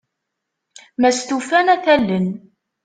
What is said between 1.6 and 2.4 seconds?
ad t-allen.